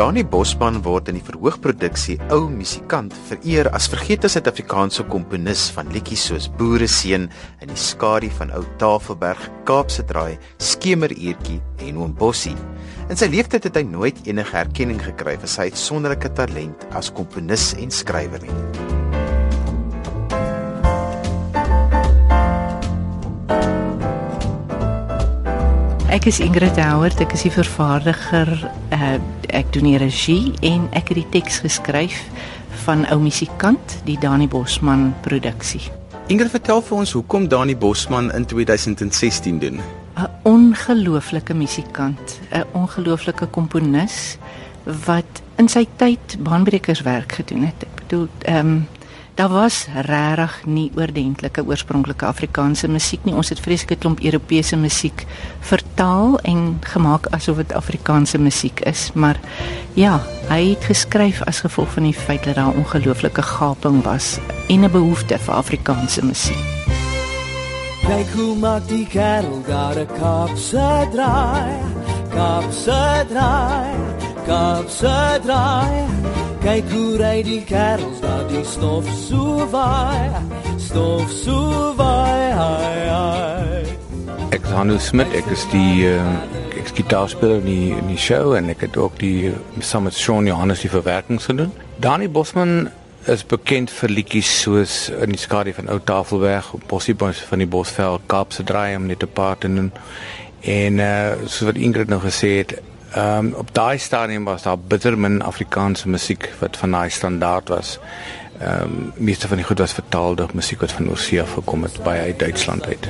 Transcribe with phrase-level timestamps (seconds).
[0.00, 6.22] Dani Bosman word in die verhoogproduksie Ou Musikant vereer as vergete Suid-Afrikaanse komponis van liedjies
[6.30, 7.26] soos Boere seun
[7.60, 12.56] in die skadu van Ou Tafelberg, Kaapse Draai, Skemeruurtjie en Oom Bossie.
[13.12, 17.74] In sy lewe het hy nooit enige erkenning gekry vir sy uitsonderlike talent as komponis
[17.76, 18.99] en skrywer nie.
[26.10, 28.48] Ek is Ingrid Howard, ek is die vervaardiger.
[28.90, 29.18] Uh,
[29.54, 32.16] ek doen die regie en ek het die teks geskryf
[32.82, 35.84] van ou musikant, die Dani Bosman produksie.
[36.26, 39.78] Ingrid, vertel vir ons hoekom Dani Bosman in 2016 doen.
[40.18, 44.36] 'n Ongelooflike musikant, 'n ongelooflike komponis
[45.06, 47.86] wat in sy tyd baanbrekerswerk gedoen het.
[47.86, 48.88] Ek bedoel, ehm um,
[49.40, 53.32] daar was regtig nie oordentlike oorspronklike Afrikaanse musiek nie.
[53.32, 55.24] Ons het vreeslike klomp Europese musiek
[55.64, 59.40] vertaal en gemaak asof dit Afrikaanse musiek is, maar
[59.96, 60.18] ja,
[60.50, 64.36] hy het geskryf as gevolg van die feit dat daar ongelooflike gaping was
[64.68, 66.64] en 'n behoefte vir Afrikaanse musiek.
[68.04, 71.80] Kyk hoe maak die kerel daar 'n kapse draai,
[72.28, 73.96] kapse draai,
[74.44, 76.39] kapse draai.
[76.60, 80.28] Kyk hoe ry die kerels daar die stof so vaai,
[80.76, 82.52] stof so vaai.
[82.58, 83.94] Hi, hi.
[84.52, 86.20] Ek is Hanno Smit, ek is die uh,
[86.74, 90.18] ek is gitaarspeler in die in die show en ek het ook die saam met
[90.18, 91.72] Sean Johannes die verwerkings gedoen.
[92.04, 92.90] Dani Bosman
[93.32, 98.28] is bekend vir liedjies soos in die skadu van Ou Tafelberg, Bossiebos van die Bosveld,
[98.28, 99.92] Kaapse Draai om net 'n paar te noem.
[100.60, 102.76] En uh soos wat Ingrid nou gesê het,
[103.10, 107.68] Ehm um, op daai stadium was daar bitter min Afrikaanse musiek wat van daai standaard
[107.68, 107.98] was.
[108.58, 112.02] Ehm um, meeste van die goed was vertaalde musiek wat van Oorsee af gekom het
[112.02, 113.08] by uit Duitsland uit.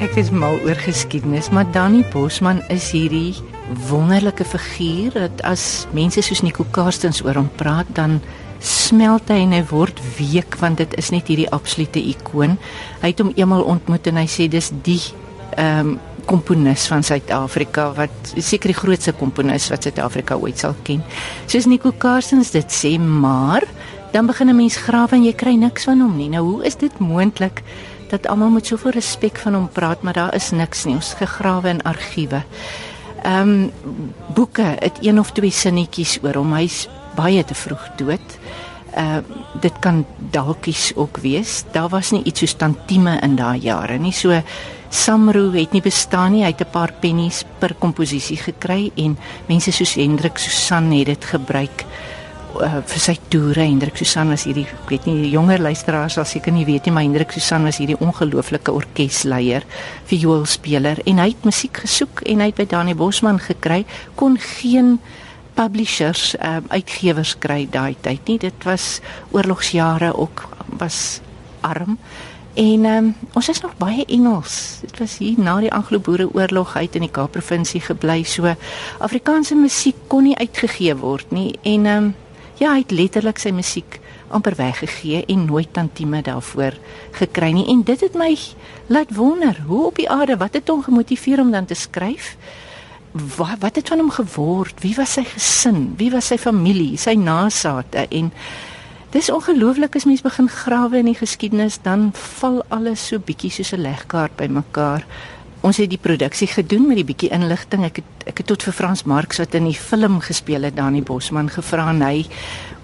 [0.00, 3.34] Ek is mal oor geskiedenis, maar Danny Bosman is hierdie
[3.88, 8.20] wonderlike figuur dat as mense soos Nico Karstens oor hom praat dan
[8.60, 12.58] smelt hy en hy word week want dit is net hierdie absolute ikoon.
[13.02, 15.02] Hy het hom eenmal ontmoet en hy sê dis die
[15.56, 21.04] ehm um, komponis van Suid-Afrika wat seker die grootste komponis wat Suid-Afrika ooit sal ken.
[21.46, 23.62] Soos Nico Karsens dit sê, maar
[24.12, 26.28] dan begin 'n mens grawe en jy kry niks van hom nie.
[26.28, 27.62] Nou hoe is dit moontlik
[28.08, 30.94] dat almal met soveel respek van hom praat, maar daar is niks nie.
[30.94, 32.42] Ons gegrawe in argiewe.
[33.22, 33.70] Ehm um,
[34.34, 36.52] boeke, het een of twee sinnetjies oor hom.
[36.54, 38.38] Hy's baie te vroeg dood.
[38.96, 39.20] Uh
[39.60, 41.64] dit kan dalkies ook wees.
[41.72, 44.12] Daar was nie iets soos tantieme in daai jare nie.
[44.12, 44.42] So
[44.88, 46.42] Samro het nie bestaan nie.
[46.44, 49.18] Hy het 'n paar pennies per komposisie gekry en
[49.48, 51.84] mense soos Hendrik Susan het dit gebruik
[52.60, 53.64] uh, vir sy toere.
[53.64, 56.92] Hendrik Susan was hierdie ek weet nie die jonger luisteraars sal seker nie weet nie,
[56.92, 59.66] maar Hendrik Susan was hierdie ongelooflike orkesleier,
[60.10, 63.84] vioolspeler en hy het musiek gesoek en hy het by Dani Bosman gekry
[64.14, 64.98] kon geen
[65.56, 68.38] publishers uh, uitgewers kry daai tyd nie.
[68.38, 69.00] Dit was
[69.32, 70.44] oorlogsjare ook
[70.80, 71.20] was
[71.66, 71.96] arm.
[72.56, 74.78] En um, ons is nog baie Engels.
[74.80, 78.54] Dit was hier na die Anglo-Boereoorlog uit in die Kaap-provinsie gebly so
[79.04, 81.50] Afrikaanse musiek kon nie uitgegee word nie.
[81.68, 82.14] En um,
[82.56, 84.00] ja hy het letterlik sy musiek
[84.32, 86.78] amper weggegee en nooit tantieme daarvoor
[87.20, 87.66] gekry nie.
[87.72, 88.32] En dit het my
[88.88, 92.36] laat wonder hoe op die aarde wat het hom gemotiveer om dan te skryf
[93.36, 94.80] wat wat het van hom geword?
[94.84, 95.94] Wie was sy gesin?
[95.96, 98.32] Wie was sy familie, sy nasate en
[99.14, 102.10] dis ongelooflik as mens begin grawe in die geskiedenis dan
[102.40, 105.06] val alles so bietjie soos 'n legkaart bymekaar.
[105.64, 107.84] Ons het die produksie gedoen met die bietjie inligting.
[107.84, 111.00] Ek het ek het tot vir Frans Marx wat in die film gespeel het, Dani
[111.02, 112.26] Bosman gevra en hy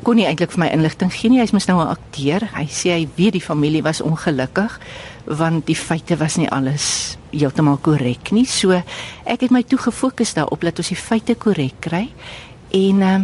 [0.06, 1.40] kon nie eintlik vir my inligting gee nie.
[1.42, 2.48] Hy's mos nou 'n akteur.
[2.54, 4.78] Hy sê hy weet die familie was ongelukkig
[5.26, 8.44] want die feite was nie alles heeltemal korrek nie.
[8.44, 8.70] So
[9.24, 12.08] ek het my toe gefokus daarop dat ons die feite korrek kry
[12.70, 13.20] en uh,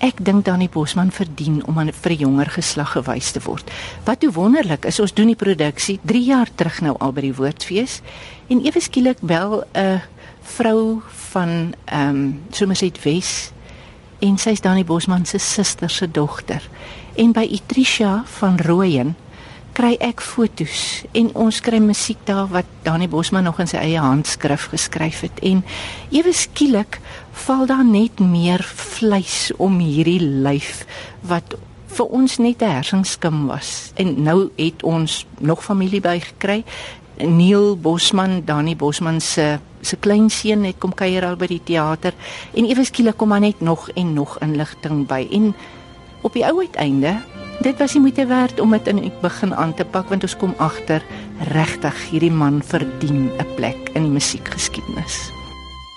[0.00, 3.70] ek dink Dani Bosman verdien om aan vir 'n jonger geslag gewys te word.
[4.04, 7.34] Wat toe wonderlik is, ons doen die produksie 3 jaar terug nou al by die
[7.34, 8.00] Woordfees
[8.48, 10.00] en ewe skielik bel 'n
[10.42, 11.02] vrou
[11.32, 13.52] van ehm um, Somerset Wes
[14.18, 16.62] en sy's Dani Bosman se suster se dogter.
[17.16, 19.16] En by Itrisha van Rooyen
[19.72, 24.00] kry ek fotos en ons kry musiek daar wat Dani Bosman nog in sy eie
[24.02, 25.40] handskrif geskryf het.
[25.42, 25.62] En
[26.10, 27.00] ewe skielik
[27.46, 30.84] val daar net meer vleis om hierdie lyf
[31.22, 31.56] wat
[31.90, 33.92] vir ons net 'n hersingskim was.
[33.94, 36.64] En nou het ons nog familie bygekry.
[37.18, 42.12] Neil Bosman Dani Bosman se se kleinseun het kom kuier al by die teater.
[42.54, 45.28] En ewe skielik kom maar net nog en nog inligting by.
[45.30, 45.54] En
[46.20, 47.16] op die ou uiteinde
[47.60, 50.36] dit was nie moeite werd om dit in die begin aan te pak want ons
[50.36, 51.02] kom agter
[51.52, 55.30] regtig hierdie man verdien 'n plek in die musiekgeskiedenis.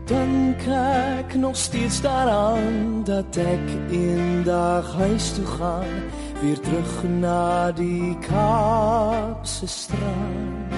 [0.07, 6.03] Dink ek nog steeds daaraan dat ek eendag huis toe gaan,
[6.43, 10.75] weer terug na die Kaapse strand.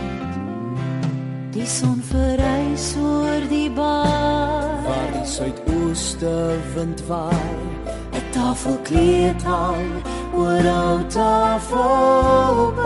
[1.52, 4.82] Die son verrys oor die bar.
[4.84, 7.56] Waar die suidooste wind waai,
[8.12, 10.02] 'n Tafelkleed hang
[10.34, 12.78] oor ou tafelberg.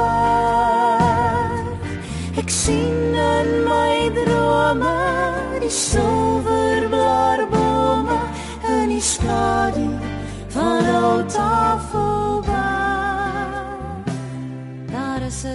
[2.41, 4.97] Ek sien in my drome
[5.61, 6.12] die silverblaarbome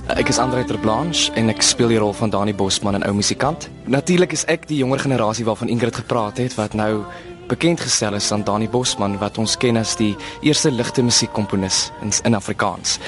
[0.05, 3.65] Ek is Andre Terblanche en ek speel die rol van Dani Bosman in Ou Musikant.
[3.89, 7.01] Natuurlik is ek die jonger generasie waarvan Ingrid gepraat het wat nou
[7.49, 10.11] bekend gestel is aan Dani Bosman wat ons ken as die
[10.45, 12.99] eerste ligte musiekkomponis in in Afrikaans.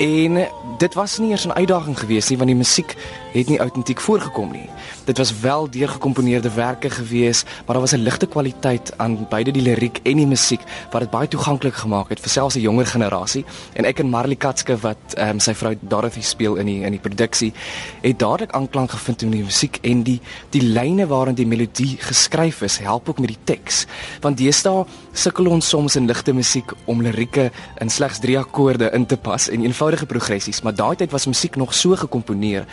[0.00, 0.40] En
[0.78, 2.96] dit was nie eers 'n uitdaging geweest nie want die musiek
[3.38, 4.68] het nie autentiek voorgekom nie.
[5.04, 9.62] Dit was wel deurgekomponeerde werke geweest, maar daar was 'n ligte kwaliteit aan beide die
[9.62, 13.44] liriek en die musiek wat dit baie toeganklik gemaak het vir selfs 'n jonger generasie.
[13.72, 16.90] En ek en Marley Katske wat ehm um, sy vrou Dorothy speel in die in
[16.90, 17.52] die produksie,
[18.00, 20.20] het dadelik aanklank gevind in die musiek en die
[20.50, 23.86] die lyne waarin die melodie geskryf is, help ook met die teks.
[24.20, 29.06] Want deesdae sukkel ons soms in ligte musiek om lirieke in slegs 3 akkoorde in
[29.06, 32.66] te pas en eenvoudige progressies, maar daai tyd was musiek nog so gekomponeer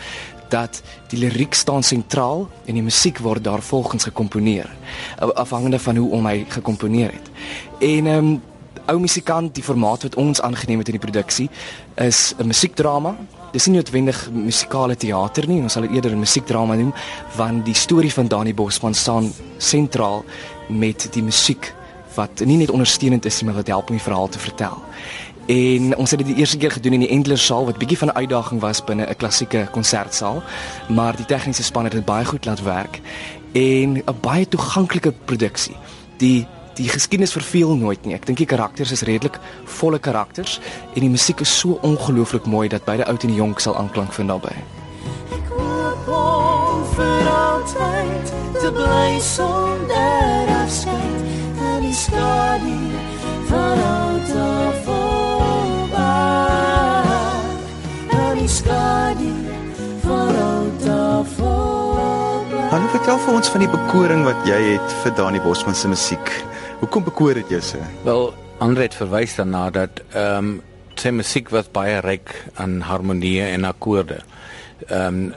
[0.55, 0.81] dat
[1.11, 4.69] die liriek staan sentraal en die musiek word daar volgens gekomponeer
[5.35, 7.31] afhangende van hoe om hy gekomponeer het.
[7.79, 8.35] En ehm um,
[8.85, 11.49] ou musikant die formaat wat ons aangeneem het in die produksie
[11.95, 13.15] is 'n musiekdrama.
[13.51, 16.93] Dis nie noodwendig musikale teater nie, ons sal dit eerder 'n musiekdrama noem
[17.35, 20.23] want die storie van Dani Bosman staan sentraal
[20.67, 21.73] met die musiek
[22.15, 24.77] wat nie net ondersteunend is nie, maar wat help om die verhaal te vertel.
[25.45, 28.07] En ons het dit die eerste keer gedoen in die Endler saal wat bietjie van
[28.07, 30.43] 'n uitdaging was binne 'n klassieke konsertsaal,
[30.89, 33.01] maar die tegniese span het dit baie goed laat werk
[33.51, 35.75] en 'n baie toeganklike produksie.
[36.17, 38.13] Die die geskiedenis verveel nooit nie.
[38.15, 40.59] Ek dink die karakters is redelik volle karakters
[40.93, 44.27] en die musiek is so ongelooflik mooi dat beide oud en jonk sal aanklank vind
[44.27, 44.55] daarbey.
[45.31, 51.21] Ek hoop om vir altyd te bly sonder afskeid
[51.75, 52.79] in die skadu
[53.47, 54.84] van ou tafelberg.
[63.05, 66.29] Vertel vir ons van die bekoring wat jy het vir Dani Bosman se musiek.
[66.79, 67.77] Hoekom bekoor dit jou so?
[68.01, 68.23] Wel,
[68.65, 70.55] Andre het verwys daarna dat ehm um,
[70.97, 72.31] sy musiek was baie ryk
[72.63, 74.21] aan harmonieë en akkoorde.
[74.87, 75.33] Ehm um,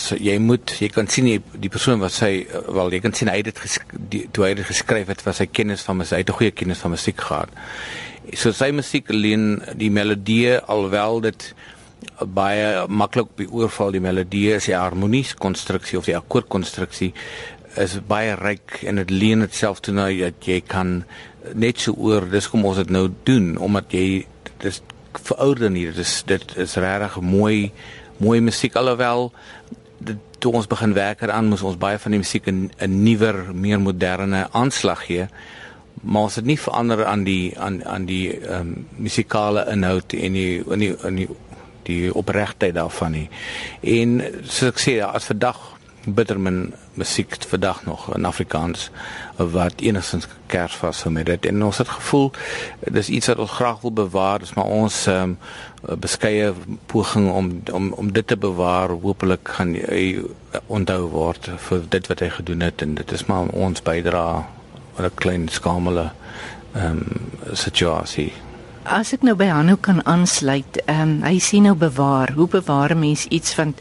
[0.00, 3.28] so jy moet jy kan sien die, die persoon wat sy wel jy kan sien
[3.28, 3.78] hy het dit
[4.14, 6.54] die- toe hy dit geskryf het was hy kennis van musiek, hy het 'n goeie
[6.56, 7.50] kennis van musiek gehad.
[8.32, 11.52] So sy musiek leen die melodie alwel dit
[12.26, 17.12] baie maklik op die oor val die melodie is die harmonies konstruksie of die akkoordkonstruksie
[17.80, 21.02] is baie ryk en dit leen dit self toe nou dat jy kan
[21.54, 24.26] net so oor dis kom ons dit nou doen omdat jy
[24.62, 24.82] dis
[25.14, 27.70] verouder nie dit is dit is regtig mooi
[28.18, 29.30] mooi musiek alhoewel
[30.00, 33.54] dit toe ons begin werk eraan moes ons baie van die musiek 'n 'n nuwer
[33.54, 35.28] meer moderne aanslag gee
[36.02, 40.32] maar ons het nie verander aan die aan aan die ehm um, musikale inhoud en
[40.32, 41.28] die in die in die
[41.90, 43.26] die opregtheid daarvan nie.
[43.98, 44.16] En
[44.46, 45.60] soos ek sê, as vandag
[46.04, 48.90] bittermin musiek vandag nog in Afrikaans
[49.36, 52.32] wat enigstens kers was met dit en ons het gevoel
[52.80, 55.36] dis iets wat ons graag wil bewaar, dis maar ons um,
[56.00, 56.52] beskeie
[56.86, 58.88] poging om om om dit te bewaar.
[58.88, 60.24] Hoopelik gaan hy
[60.66, 64.24] onthou word vir dit wat hy gedoen het en dit is maar ons bydra
[64.96, 66.10] aan 'n klein skamele
[66.74, 67.04] ehm um,
[67.52, 68.32] situasie.
[68.88, 72.32] As ek nou by Hanno kan aansluit, ehm um, hy sê nou bewaar.
[72.32, 73.74] Hoe bewaar 'n mens iets van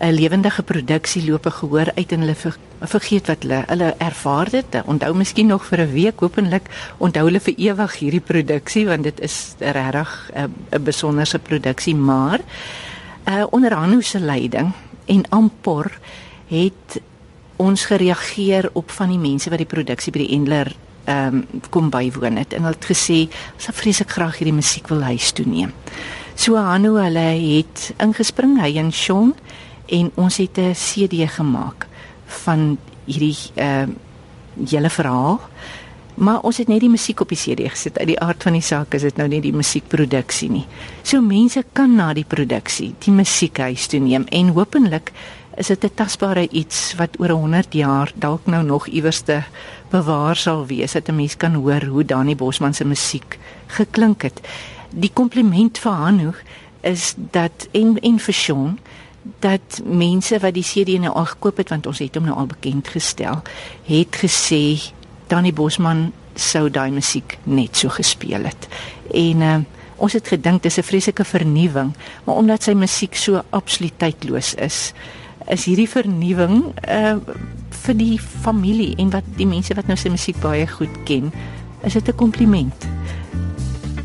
[0.00, 4.50] 'n lewendige produksie loop 'n gehoor uit en hulle ver, vergeet wat hulle hulle ervaar
[4.50, 4.66] dit.
[4.84, 6.66] Onthou miskien nog vir 'n week, hopelik
[6.98, 12.40] onthou hulle vir ewig hierdie produksie want dit is regtig 'n 'n besonderse produksie, maar
[13.28, 14.72] uh onder Hanno se leiding
[15.06, 15.98] en Ampor
[16.48, 17.00] het
[17.56, 21.90] ons gereageer op van die mense wat die produksie by die Endler ehm um, kom
[21.90, 25.46] bywoon het en hulle het gesê ons sal vreeslik graag hierdie musiek wil huis toe
[25.46, 25.72] neem.
[26.34, 29.34] So Hanno hulle het ingespring hy en Sean
[29.86, 31.86] en ons het 'n CD gemaak
[32.44, 35.40] van hierdie ehm uh, hele verhaal.
[36.14, 37.98] Maar ons het net die musiek op die CD gesit.
[37.98, 40.66] Uit die aard van die saak is dit nou net die musiekproduksie nie.
[41.02, 45.12] So mense kan na die produksie die musiek huis toe neem en hopelik
[45.60, 49.42] is dit 'n tasbare iets wat oor 100 jaar dalk nou nog iewers te
[49.90, 54.40] bewaar sal wees dat 'n mens kan hoor hoe Dani Bosman se musiek geklink het.
[54.90, 56.32] Die kompliment vir Hanu
[56.80, 58.78] is dat en en vir Sean
[59.38, 62.46] dat mense wat die CD nou al gekoop het want ons het hom nou al
[62.46, 63.42] bekend gestel,
[63.84, 64.80] het gesê
[65.26, 68.68] Dani Bosman sou daai musiek net so gespeel het.
[69.14, 69.56] En uh,
[69.96, 71.92] ons het gedink dis 'n vreeslike vernuwing,
[72.24, 74.92] maar omdat sy musiek so absoluut tydloos is,
[75.50, 77.16] is hierdie vernuwing uh
[77.80, 81.30] vir die familie en wat die mense wat nou sy musiek baie goed ken,
[81.86, 82.89] is dit 'n kompliment.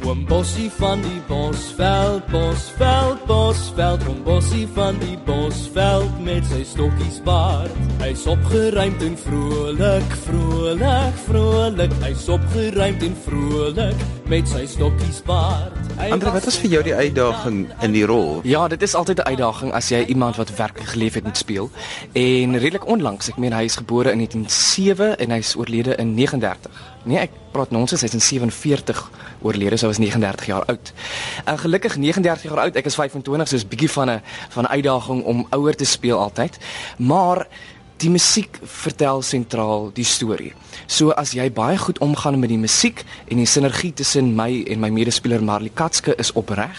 [0.06, 7.18] Oom Bossie van die Bosveld, Bosveld, Bosveld, oom Bossie van die Bosveld met sy stokkies
[7.26, 7.74] baard.
[8.04, 11.98] Hy's opgeruimd en vrolik, vrolik, vrolik.
[12.06, 15.74] Hy's opgeruimd en vrolik met sy stokkies baard.
[15.98, 18.44] Hy Andre, wat was vir jou die uitdaging in die rol?
[18.46, 21.72] Ja, dit is altyd 'n uitdaging as jy iemand wat werklik geleef het moet speel.
[22.14, 26.95] En redelik onlangs, ek meen hy is gebore in 1907 en hy's oorlede in 39.
[27.06, 29.02] Nee, ek praat nonsens, hy's in 47
[29.46, 30.92] oorlede, so hy was 39 jaar oud.
[31.46, 34.22] En gelukkig 39 jaar oud, ek is 25, so is bietjie van 'n
[34.56, 36.58] van 'n uitdaging om ouer te speel altyd.
[36.98, 37.48] Maar
[38.02, 40.52] die musiek vertel sentraal die storie.
[40.92, 44.82] So as jy baie goed omgaan met die musiek en die sinergie tussen my en
[44.84, 46.76] my medespeler Marley Katske is opreg,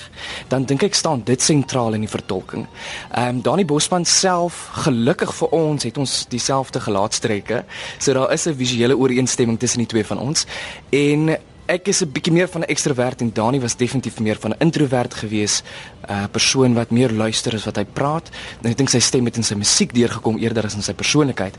[0.52, 2.66] dan dink ek staan dit sentraal in die vertolking.
[3.12, 7.64] Ehm um, Dani Bosman self, gelukkig vir ons het ons dieselfde gelaatstrekke.
[7.99, 10.46] So daar is 'n visuele ooreenstemming tussen die twee van ons
[10.90, 14.50] en Ek is 'n bietjie meer van 'n ekstrovert en Dani was definitief meer van
[14.50, 15.62] 'n introvert gewees,
[16.06, 18.30] 'n uh, persoon wat meer luister as wat hy praat.
[18.62, 21.56] En ek dink sy stem het in sy musiek deurgekom eerder as in sy persoonlikheid,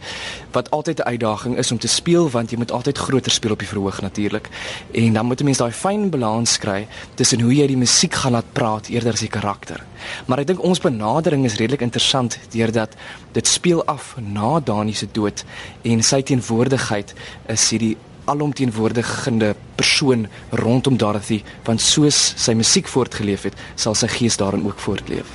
[0.52, 3.60] wat altyd 'n uitdaging is om te speel want jy moet altyd groter speel op
[3.60, 4.50] die verhoog natuurlik.
[4.94, 8.32] En dan moet 'n mens daai fyn balans kry tussen hoe jy die musiek gaan
[8.32, 9.84] laat praat eerder as die karakter.
[10.26, 12.96] Maar ek dink ons benadering is redelik interessant deurdat
[13.34, 15.44] dit speel af na Dani se dood
[15.84, 17.14] en sy teenwoordigheid
[17.48, 17.98] is hierdie
[18.28, 24.80] alomteenwoordigende persoon rondom Dorothy want soos sy musiek voortgeleef het, sal sy gees daarin ook
[24.84, 25.32] voortleef.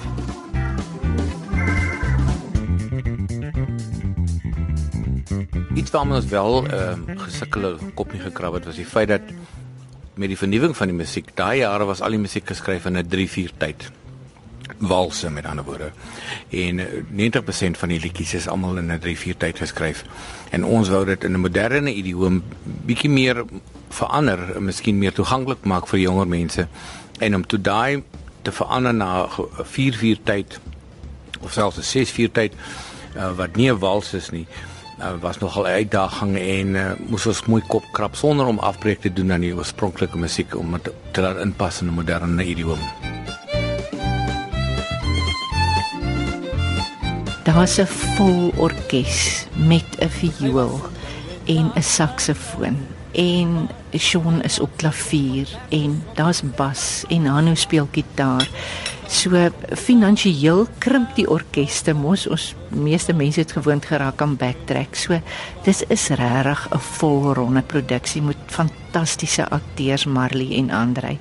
[5.75, 9.33] Iets waarmee ons wel ehm uh, gesukkel kop nie gekrap het was die feit dat
[10.15, 13.09] met die vernuwing van die musiek, daai jare was al die musiek geskryf in 'n
[13.09, 13.91] 3-4 tyd.
[14.83, 15.91] Walse met ander woorde.
[16.51, 16.87] En eh,
[17.31, 20.05] 90% van die liedjies is almal in 'n 3-4 tyd geskryf.
[20.51, 23.45] En ons wou dit in 'n moderne idioom bietjie meer
[23.89, 26.67] verander, miskien meer toeganklik maak vir jonger mense.
[27.19, 28.03] En om toe daai
[28.43, 29.29] te verander na 'n
[29.65, 30.61] 4-4 tyd
[31.41, 32.53] of selfs 'n 6-4 tyd
[33.17, 34.47] uh, wat nie 'n wals is nie
[34.99, 39.01] uh, was nogal 'n uitdaging en uh, moes ons mooi kop krap sonder om afbreek
[39.01, 43.22] te doen aan die oorspronklike musiek om dit te laat inpas in 'n moderne idioom.
[47.45, 50.81] Daar's 'n vol orkes met 'n viool
[51.45, 52.77] en 'n saksofoon
[53.13, 58.49] en Sean is op klavier en daar's bas en Hanu speel gitaar.
[59.13, 64.97] So finansiëel krimp die orkeste mos ons meeste mense het gewoond geraak aan backtrack.
[64.97, 65.21] So
[65.65, 71.19] dis is regtig 'n volronde produksie met fantastiese akteurs Marley en Andrei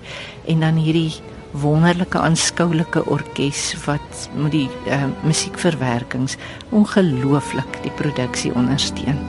[0.47, 1.11] en dan hierdie
[1.51, 6.37] wonderlike aanskoulike orkes wat met die uh, musiekverwerkings
[6.69, 9.19] ongelooflik die produksie ondersteun.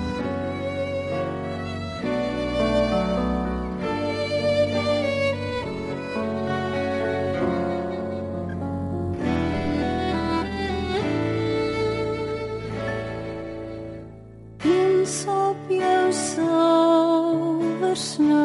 [14.62, 18.41] Eens op jou silwer snare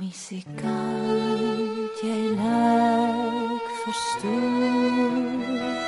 [0.05, 5.84] musikant, jy lyk verstoor.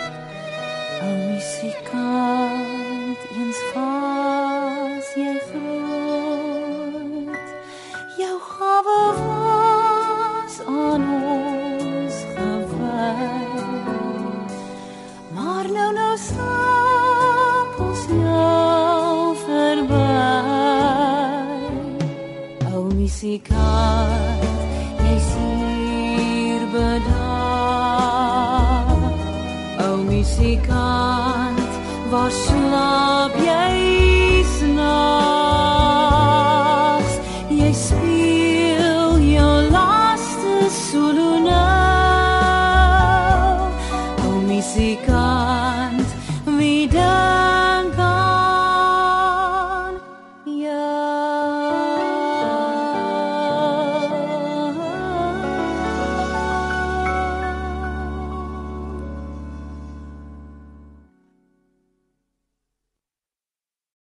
[32.47, 35.26] Slaap jy snags?